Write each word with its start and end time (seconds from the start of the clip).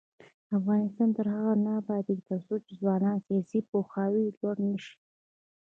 افغانستان 0.57 1.09
تر 1.17 1.25
هغو 1.33 1.53
نه 1.65 1.71
ابادیږي، 1.81 2.23
ترڅو 2.29 2.53
د 2.61 2.67
ځوانانو 2.79 3.25
سیاسي 3.27 3.59
پوهاوی 3.69 4.25
لوړ 4.37 4.55
نشي. 4.69 4.95